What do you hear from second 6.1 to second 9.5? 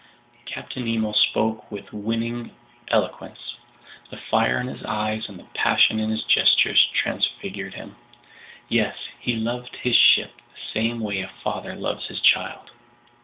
gestures transfigured him. Yes, he